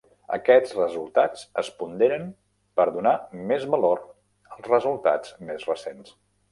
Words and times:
Aquests 0.35 0.71
resultats 0.77 1.43
es 1.63 1.69
ponderen 1.83 2.25
per 2.81 2.87
donar 2.97 3.15
més 3.53 3.69
valor 3.77 4.05
als 4.57 4.69
resultats 4.75 5.41
més 5.51 5.73
recents. 5.75 6.15